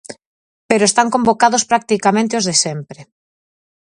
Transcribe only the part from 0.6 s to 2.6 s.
Pero están convocados practicamente os de